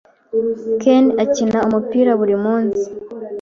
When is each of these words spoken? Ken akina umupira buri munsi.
Ken 0.81 1.05
akina 1.23 1.59
umupira 1.67 2.11
buri 2.19 2.35
munsi. 2.43 2.85